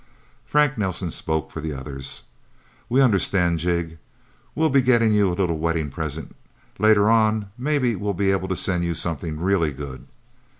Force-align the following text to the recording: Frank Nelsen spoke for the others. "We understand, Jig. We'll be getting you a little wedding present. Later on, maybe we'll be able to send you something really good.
Frank 0.47 0.79
Nelsen 0.79 1.11
spoke 1.11 1.51
for 1.51 1.61
the 1.61 1.73
others. 1.73 2.23
"We 2.89 3.01
understand, 3.01 3.59
Jig. 3.59 3.99
We'll 4.55 4.71
be 4.71 4.81
getting 4.81 5.13
you 5.13 5.29
a 5.31 5.35
little 5.37 5.59
wedding 5.59 5.91
present. 5.91 6.35
Later 6.79 7.07
on, 7.07 7.51
maybe 7.55 7.93
we'll 7.95 8.15
be 8.15 8.31
able 8.31 8.47
to 8.47 8.55
send 8.55 8.83
you 8.83 8.95
something 8.95 9.39
really 9.39 9.71
good. 9.71 10.07